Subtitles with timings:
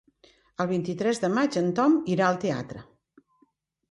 [0.63, 2.81] El vint-i-tres de maig en Tom irà al teatre.